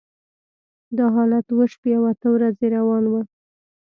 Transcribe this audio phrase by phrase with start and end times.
[0.97, 3.13] دا حالت اوه شپې او اته ورځې روان و.